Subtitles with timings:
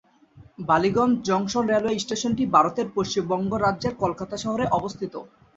[0.69, 5.13] Ballygunge junction railway স্টেশনটি ভারতের পশ্চিমবঙ্গ রাজ্যের কলকাতা শহরে অবস্থিত।